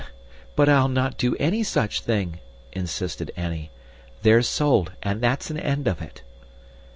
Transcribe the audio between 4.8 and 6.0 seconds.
and that's an end